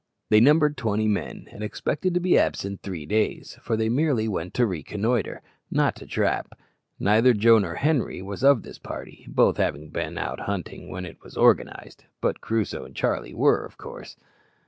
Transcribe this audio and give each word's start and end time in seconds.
They 0.31 0.39
numbered 0.39 0.77
twenty 0.77 1.07
men, 1.07 1.47
and 1.51 1.63
expected 1.63 2.15
to 2.15 2.19
be 2.19 2.35
absent 2.35 2.81
three 2.81 3.05
days, 3.05 3.59
for 3.61 3.77
they 3.77 3.87
merely 3.87 4.27
went 4.27 4.55
to 4.55 4.65
reconnoitre, 4.65 5.43
not 5.69 5.95
to 5.97 6.07
trap. 6.07 6.59
Neither 6.99 7.33
Joe 7.35 7.59
nor 7.59 7.75
Henri 7.75 8.19
was 8.23 8.43
of 8.43 8.63
this 8.63 8.79
party, 8.79 9.25
both 9.29 9.57
having 9.57 9.89
been 9.91 10.17
out 10.17 10.39
hunting 10.39 10.89
when 10.89 11.05
it 11.05 11.21
was 11.21 11.37
organized; 11.37 12.05
but 12.19 12.41
Crusoe 12.41 12.83
and 12.83 12.95
Charlie 12.95 13.35
were, 13.35 13.63
of 13.63 13.77
course. 13.77 14.15